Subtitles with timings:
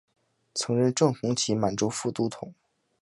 [0.55, 2.55] 曾任正红旗满洲副都统。